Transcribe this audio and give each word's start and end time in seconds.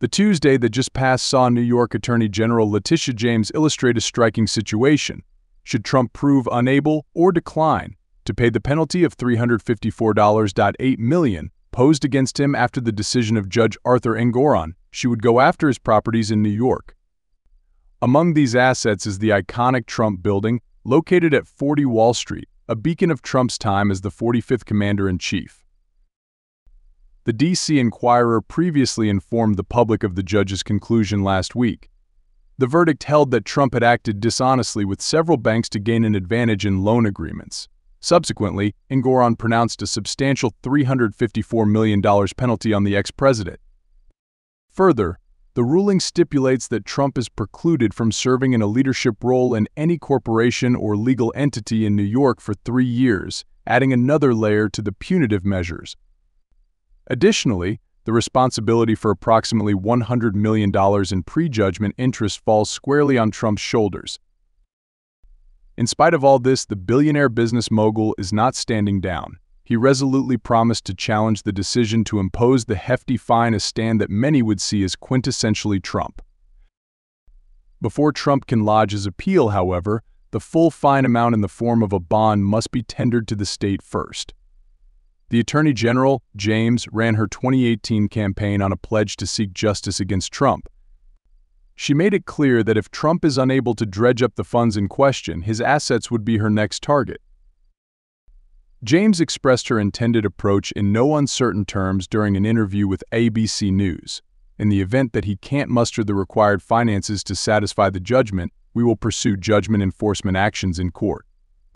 The 0.00 0.08
Tuesday 0.08 0.56
that 0.56 0.70
just 0.70 0.94
passed 0.94 1.26
saw 1.26 1.50
New 1.50 1.60
York 1.60 1.94
Attorney 1.94 2.26
General 2.26 2.70
Letitia 2.70 3.12
James 3.12 3.52
illustrate 3.54 3.98
a 3.98 4.00
striking 4.00 4.46
situation. 4.46 5.22
Should 5.62 5.84
Trump 5.84 6.14
prove 6.14 6.48
unable 6.50 7.04
or 7.12 7.32
decline 7.32 7.96
to 8.24 8.32
pay 8.32 8.48
the 8.48 8.62
penalty 8.62 9.04
of 9.04 9.14
$354.8 9.18 10.98
million 10.98 11.50
posed 11.70 12.06
against 12.06 12.40
him 12.40 12.54
after 12.54 12.80
the 12.80 12.92
decision 12.92 13.36
of 13.36 13.50
Judge 13.50 13.76
Arthur 13.84 14.14
Engoron, 14.14 14.72
she 14.90 15.06
would 15.06 15.20
go 15.20 15.38
after 15.38 15.68
his 15.68 15.78
properties 15.78 16.30
in 16.30 16.42
New 16.42 16.48
York. 16.48 16.96
Among 18.00 18.32
these 18.32 18.56
assets 18.56 19.04
is 19.04 19.18
the 19.18 19.28
iconic 19.28 19.84
Trump 19.84 20.22
Building, 20.22 20.62
located 20.82 21.34
at 21.34 21.46
40 21.46 21.84
Wall 21.84 22.14
Street, 22.14 22.48
a 22.66 22.74
beacon 22.74 23.10
of 23.10 23.20
Trump's 23.20 23.58
time 23.58 23.90
as 23.90 24.00
the 24.00 24.10
45th 24.10 24.64
Commander-in-Chief. 24.64 25.59
The 27.24 27.32
D.C. 27.34 27.78
Enquirer 27.78 28.40
previously 28.40 29.10
informed 29.10 29.56
the 29.56 29.64
public 29.64 30.02
of 30.02 30.14
the 30.14 30.22
judge's 30.22 30.62
conclusion 30.62 31.22
last 31.22 31.54
week. 31.54 31.90
The 32.56 32.66
verdict 32.66 33.04
held 33.04 33.30
that 33.30 33.44
Trump 33.44 33.74
had 33.74 33.82
acted 33.82 34.20
dishonestly 34.20 34.86
with 34.86 35.02
several 35.02 35.36
banks 35.36 35.68
to 35.70 35.78
gain 35.78 36.04
an 36.04 36.14
advantage 36.14 36.64
in 36.64 36.82
loan 36.82 37.04
agreements. 37.04 37.68
Subsequently, 38.00 38.74
Engoron 38.90 39.36
pronounced 39.36 39.82
a 39.82 39.86
substantial 39.86 40.54
$354 40.62 41.70
million 41.70 42.00
penalty 42.36 42.72
on 42.72 42.84
the 42.84 42.96
ex-president. 42.96 43.60
Further, 44.70 45.18
the 45.54 45.64
ruling 45.64 46.00
stipulates 46.00 46.68
that 46.68 46.86
Trump 46.86 47.18
is 47.18 47.28
precluded 47.28 47.92
from 47.92 48.12
serving 48.12 48.54
in 48.54 48.62
a 48.62 48.66
leadership 48.66 49.16
role 49.22 49.54
in 49.54 49.68
any 49.76 49.98
corporation 49.98 50.74
or 50.74 50.96
legal 50.96 51.32
entity 51.36 51.84
in 51.84 51.96
New 51.96 52.02
York 52.02 52.40
for 52.40 52.54
three 52.54 52.86
years, 52.86 53.44
adding 53.66 53.92
another 53.92 54.32
layer 54.32 54.70
to 54.70 54.80
the 54.80 54.92
punitive 54.92 55.44
measures. 55.44 55.96
Additionally, 57.10 57.80
the 58.04 58.12
responsibility 58.12 58.94
for 58.94 59.10
approximately 59.10 59.74
$100 59.74 60.34
million 60.34 60.72
in 61.10 61.22
prejudgment 61.24 61.94
interest 61.98 62.38
falls 62.44 62.70
squarely 62.70 63.18
on 63.18 63.32
Trump's 63.32 63.60
shoulders. 63.60 64.20
In 65.76 65.88
spite 65.88 66.14
of 66.14 66.22
all 66.22 66.38
this, 66.38 66.64
the 66.64 66.76
billionaire 66.76 67.28
business 67.28 67.68
mogul 67.68 68.14
is 68.16 68.32
not 68.32 68.54
standing 68.54 69.00
down. 69.00 69.38
He 69.64 69.74
resolutely 69.74 70.36
promised 70.36 70.84
to 70.86 70.94
challenge 70.94 71.42
the 71.42 71.52
decision 71.52 72.04
to 72.04 72.20
impose 72.20 72.64
the 72.64 72.76
hefty 72.76 73.16
fine 73.16 73.54
a 73.54 73.60
stand 73.60 74.00
that 74.00 74.10
many 74.10 74.40
would 74.40 74.60
see 74.60 74.84
as 74.84 74.94
quintessentially 74.94 75.82
Trump. 75.82 76.22
Before 77.82 78.12
Trump 78.12 78.46
can 78.46 78.64
lodge 78.64 78.92
his 78.92 79.06
appeal, 79.06 79.48
however, 79.48 80.04
the 80.30 80.40
full 80.40 80.70
fine 80.70 81.04
amount 81.04 81.34
in 81.34 81.40
the 81.40 81.48
form 81.48 81.82
of 81.82 81.92
a 81.92 81.98
bond 81.98 82.44
must 82.44 82.70
be 82.70 82.82
tendered 82.82 83.26
to 83.28 83.34
the 83.34 83.46
state 83.46 83.82
first. 83.82 84.32
The 85.30 85.40
Attorney 85.40 85.72
General, 85.72 86.22
James, 86.36 86.86
ran 86.92 87.14
her 87.14 87.26
2018 87.26 88.08
campaign 88.08 88.60
on 88.60 88.72
a 88.72 88.76
pledge 88.76 89.16
to 89.16 89.26
seek 89.26 89.52
justice 89.52 90.00
against 90.00 90.32
Trump, 90.32 90.68
she 91.80 91.94
made 91.94 92.12
it 92.12 92.26
clear 92.26 92.62
that 92.62 92.76
if 92.76 92.90
Trump 92.90 93.24
is 93.24 93.38
unable 93.38 93.74
to 93.74 93.86
dredge 93.86 94.22
up 94.22 94.34
the 94.34 94.44
funds 94.44 94.76
in 94.76 94.86
question, 94.86 95.40
his 95.40 95.62
assets 95.62 96.10
would 96.10 96.26
be 96.26 96.36
her 96.36 96.50
next 96.50 96.82
target. 96.82 97.22
James 98.84 99.18
expressed 99.18 99.68
her 99.68 99.80
intended 99.80 100.26
approach 100.26 100.72
in 100.72 100.92
no 100.92 101.16
uncertain 101.16 101.64
terms 101.64 102.06
during 102.06 102.36
an 102.36 102.44
interview 102.44 102.86
with 102.86 103.02
ABC 103.12 103.72
News. 103.72 104.20
In 104.58 104.68
the 104.68 104.82
event 104.82 105.14
that 105.14 105.24
he 105.24 105.36
can't 105.36 105.70
muster 105.70 106.04
the 106.04 106.14
required 106.14 106.62
finances 106.62 107.24
to 107.24 107.34
satisfy 107.34 107.88
the 107.88 107.98
judgment, 107.98 108.52
we 108.74 108.84
will 108.84 108.94
pursue 108.94 109.38
judgment 109.38 109.82
enforcement 109.82 110.36
actions 110.36 110.78
in 110.78 110.90
court. 110.90 111.24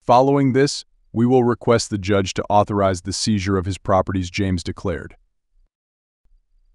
Following 0.00 0.54
this, 0.54 0.86
we 1.12 1.26
will 1.26 1.44
request 1.44 1.90
the 1.90 1.98
judge 1.98 2.34
to 2.34 2.44
authorize 2.48 3.02
the 3.02 3.12
seizure 3.12 3.56
of 3.56 3.66
his 3.66 3.78
properties, 3.78 4.30
James 4.30 4.62
declared. 4.62 5.16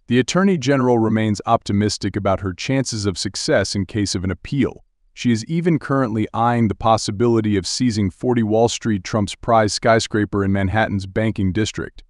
The 0.08 0.20
Attorney 0.20 0.58
General 0.58 1.00
remains 1.00 1.42
optimistic 1.46 2.16
about 2.16 2.42
her 2.42 2.54
chances 2.54 3.06
of 3.06 3.18
success 3.18 3.74
in 3.74 3.86
case 3.86 4.14
of 4.14 4.24
an 4.24 4.32
appeal. 4.32 4.84
She 5.14 5.32
is 5.32 5.46
even 5.46 5.80
currently 5.80 6.28
eyeing 6.34 6.68
the 6.68 6.76
possibility 6.76 7.56
of 7.56 7.66
seizing 7.66 8.12
40 8.12 8.44
Wall 8.44 8.68
Street 8.68 9.04
Trump's 9.04 9.34
prize 9.34 9.74
skyscraper 9.74 10.44
in 10.44 10.52
Manhattan's 10.52 11.08
banking 11.08 11.52
district. 11.52 12.04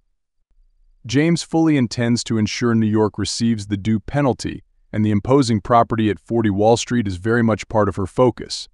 James 1.06 1.42
fully 1.44 1.76
intends 1.76 2.24
to 2.24 2.36
ensure 2.36 2.74
New 2.74 2.84
York 2.84 3.16
receives 3.16 3.68
the 3.68 3.76
due 3.76 4.00
penalty, 4.00 4.64
and 4.92 5.04
the 5.04 5.12
imposing 5.12 5.60
property 5.60 6.10
at 6.10 6.18
40 6.18 6.50
Wall 6.50 6.76
Street 6.76 7.06
is 7.06 7.16
very 7.16 7.42
much 7.42 7.68
part 7.68 7.88
of 7.88 7.94
her 7.94 8.06
focus. 8.06 8.68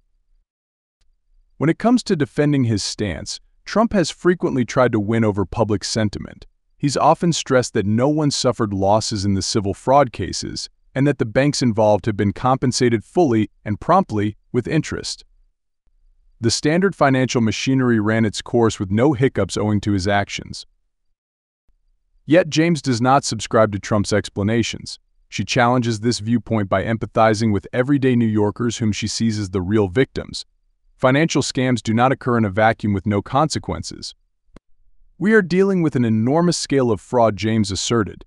When 1.57 1.69
it 1.69 1.79
comes 1.79 2.03
to 2.03 2.15
defending 2.15 2.65
his 2.65 2.83
stance, 2.83 3.39
Trump 3.65 3.93
has 3.93 4.09
frequently 4.09 4.65
tried 4.65 4.91
to 4.91 4.99
win 4.99 5.23
over 5.23 5.45
public 5.45 5.83
sentiment. 5.83 6.45
He's 6.77 6.97
often 6.97 7.31
stressed 7.31 7.73
that 7.75 7.85
no 7.85 8.09
one 8.09 8.31
suffered 8.31 8.73
losses 8.73 9.23
in 9.23 9.35
the 9.35 9.41
civil 9.41 9.73
fraud 9.73 10.11
cases 10.11 10.69
and 10.95 11.07
that 11.07 11.17
the 11.17 11.25
banks 11.25 11.61
involved 11.61 12.05
have 12.05 12.17
been 12.17 12.33
compensated 12.33 13.03
fully 13.03 13.49
and 13.63 13.79
promptly 13.79 14.37
with 14.51 14.67
interest. 14.67 15.23
The 16.41 16.51
standard 16.51 16.95
financial 16.95 17.39
machinery 17.39 17.99
ran 17.99 18.25
its 18.25 18.41
course 18.41 18.79
with 18.79 18.91
no 18.91 19.13
hiccups 19.13 19.55
owing 19.55 19.79
to 19.81 19.93
his 19.93 20.07
actions. 20.07 20.65
Yet 22.25 22.49
James 22.49 22.81
does 22.81 23.01
not 23.01 23.23
subscribe 23.23 23.71
to 23.71 23.79
Trump's 23.79 24.13
explanations. 24.13 24.99
She 25.29 25.45
challenges 25.45 26.01
this 26.01 26.19
viewpoint 26.19 26.69
by 26.69 26.83
empathizing 26.83 27.51
with 27.53 27.67
everyday 27.73 28.15
New 28.15 28.25
Yorkers 28.25 28.77
whom 28.77 28.91
she 28.91 29.07
sees 29.07 29.39
as 29.39 29.49
the 29.49 29.61
real 29.61 29.87
victims. 29.87 30.45
Financial 30.95 31.41
scams 31.41 31.81
do 31.81 31.93
not 31.93 32.11
occur 32.11 32.37
in 32.37 32.45
a 32.45 32.49
vacuum 32.49 32.93
with 32.93 33.05
no 33.05 33.21
consequences. 33.21 34.15
We 35.17 35.33
are 35.33 35.41
dealing 35.41 35.81
with 35.81 35.95
an 35.95 36.05
enormous 36.05 36.57
scale 36.57 36.91
of 36.91 36.99
fraud, 36.99 37.37
James 37.37 37.71
asserted. 37.71 38.25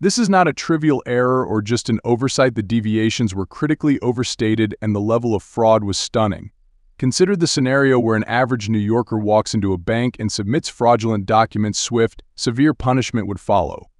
This 0.00 0.16
is 0.16 0.28
not 0.28 0.46
a 0.46 0.52
trivial 0.52 1.02
error 1.06 1.44
or 1.44 1.60
just 1.60 1.88
an 1.88 1.98
oversight. 2.04 2.54
The 2.54 2.62
deviations 2.62 3.34
were 3.34 3.46
critically 3.46 3.98
overstated 4.00 4.76
and 4.80 4.94
the 4.94 5.00
level 5.00 5.34
of 5.34 5.42
fraud 5.42 5.82
was 5.82 5.98
stunning. 5.98 6.52
Consider 6.98 7.36
the 7.36 7.46
scenario 7.46 7.98
where 7.98 8.16
an 8.16 8.24
average 8.24 8.68
New 8.68 8.78
Yorker 8.78 9.18
walks 9.18 9.54
into 9.54 9.72
a 9.72 9.78
bank 9.78 10.16
and 10.18 10.30
submits 10.30 10.68
fraudulent 10.68 11.26
documents 11.26 11.78
swift, 11.78 12.22
severe 12.36 12.74
punishment 12.74 13.26
would 13.26 13.40
follow. 13.40 13.90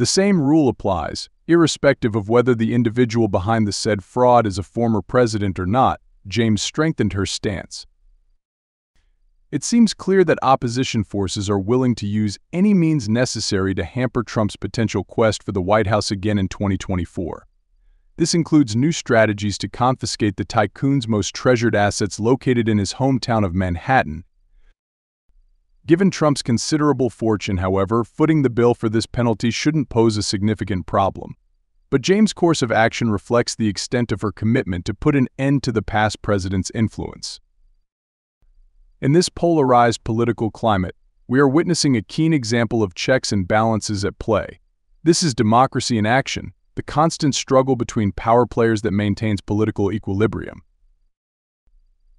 The 0.00 0.06
same 0.06 0.40
rule 0.40 0.70
applies, 0.70 1.28
irrespective 1.46 2.16
of 2.16 2.30
whether 2.30 2.54
the 2.54 2.72
individual 2.72 3.28
behind 3.28 3.68
the 3.68 3.72
said 3.72 4.02
fraud 4.02 4.46
is 4.46 4.56
a 4.56 4.62
former 4.62 5.02
president 5.02 5.58
or 5.58 5.66
not, 5.66 6.00
James 6.26 6.62
strengthened 6.62 7.12
her 7.12 7.26
stance. 7.26 7.84
It 9.50 9.62
seems 9.62 9.92
clear 9.92 10.24
that 10.24 10.38
opposition 10.40 11.04
forces 11.04 11.50
are 11.50 11.58
willing 11.58 11.94
to 11.96 12.06
use 12.06 12.38
any 12.50 12.72
means 12.72 13.10
necessary 13.10 13.74
to 13.74 13.84
hamper 13.84 14.22
Trump's 14.22 14.56
potential 14.56 15.04
quest 15.04 15.42
for 15.42 15.52
the 15.52 15.60
White 15.60 15.88
House 15.88 16.10
again 16.10 16.38
in 16.38 16.48
2024. 16.48 17.46
This 18.16 18.32
includes 18.32 18.74
new 18.74 18.92
strategies 18.92 19.58
to 19.58 19.68
confiscate 19.68 20.38
the 20.38 20.46
tycoon's 20.46 21.08
most 21.08 21.34
treasured 21.34 21.74
assets 21.74 22.18
located 22.18 22.70
in 22.70 22.78
his 22.78 22.94
hometown 22.94 23.44
of 23.44 23.54
Manhattan. 23.54 24.24
Given 25.86 26.10
Trump's 26.10 26.42
considerable 26.42 27.10
fortune, 27.10 27.56
however, 27.56 28.04
footing 28.04 28.42
the 28.42 28.50
bill 28.50 28.74
for 28.74 28.88
this 28.88 29.06
penalty 29.06 29.50
shouldn't 29.50 29.88
pose 29.88 30.16
a 30.16 30.22
significant 30.22 30.86
problem. 30.86 31.34
But 31.90 32.02
James' 32.02 32.32
course 32.32 32.62
of 32.62 32.70
action 32.70 33.10
reflects 33.10 33.56
the 33.56 33.66
extent 33.66 34.12
of 34.12 34.20
her 34.20 34.30
commitment 34.30 34.84
to 34.84 34.94
put 34.94 35.16
an 35.16 35.26
end 35.38 35.62
to 35.64 35.72
the 35.72 35.82
past 35.82 36.22
president's 36.22 36.70
influence. 36.74 37.40
In 39.00 39.12
this 39.12 39.28
polarized 39.28 40.04
political 40.04 40.50
climate, 40.50 40.94
we 41.26 41.40
are 41.40 41.48
witnessing 41.48 41.96
a 41.96 42.02
keen 42.02 42.32
example 42.32 42.82
of 42.82 42.94
checks 42.94 43.32
and 43.32 43.48
balances 43.48 44.04
at 44.04 44.18
play. 44.18 44.60
This 45.02 45.22
is 45.22 45.34
democracy 45.34 45.96
in 45.96 46.04
action, 46.04 46.52
the 46.74 46.82
constant 46.82 47.34
struggle 47.34 47.74
between 47.76 48.12
power 48.12 48.46
players 48.46 48.82
that 48.82 48.92
maintains 48.92 49.40
political 49.40 49.90
equilibrium. 49.90 50.62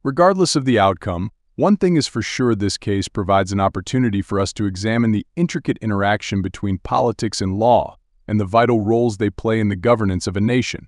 Regardless 0.03 0.55
of 0.55 0.65
the 0.65 0.79
outcome, 0.79 1.31
one 1.55 1.77
thing 1.77 1.95
is 1.95 2.07
for 2.07 2.21
sure 2.21 2.55
this 2.55 2.77
case 2.77 3.07
provides 3.07 3.51
an 3.51 3.59
opportunity 3.59 4.21
for 4.21 4.39
us 4.39 4.53
to 4.53 4.65
examine 4.65 5.11
the 5.11 5.25
intricate 5.35 5.77
interaction 5.81 6.41
between 6.41 6.77
politics 6.77 7.41
and 7.41 7.57
law 7.57 7.97
and 8.27 8.39
the 8.39 8.45
vital 8.45 8.81
roles 8.81 9.17
they 9.17 9.29
play 9.29 9.59
in 9.59 9.69
the 9.69 9.75
governance 9.75 10.27
of 10.27 10.37
a 10.37 10.41
nation. 10.41 10.87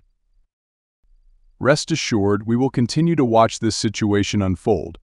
Rest 1.60 1.92
assured, 1.92 2.46
we 2.46 2.56
will 2.56 2.70
continue 2.70 3.16
to 3.16 3.26
watch 3.26 3.60
this 3.60 3.76
situation 3.76 4.42
unfold, 4.42 5.00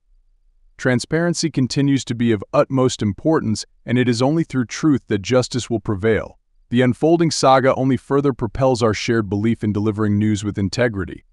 Transparency 0.81 1.51
continues 1.51 2.07
to 2.07 2.15
be 2.15 2.33
of 2.33 2.43
utmost 2.55 3.03
importance, 3.03 3.67
and 3.85 3.99
it 3.99 4.09
is 4.09 4.23
only 4.23 4.45
through 4.45 4.65
truth 4.65 5.03
that 5.09 5.21
justice 5.21 5.69
will 5.69 5.79
prevail. 5.79 6.39
The 6.71 6.81
unfolding 6.81 7.31
saga 7.31 7.75
only 7.75 7.99
further 7.99 8.33
propels 8.33 8.83
our 8.83 8.95
shared 8.95 9.29
belief 9.29 9.63
in 9.63 9.75
delivering 9.75 10.19
news 10.19 10.43
with 10.43 10.57
integrity. 10.57 11.27